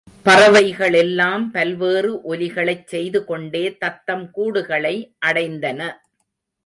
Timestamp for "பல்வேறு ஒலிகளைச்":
1.51-2.87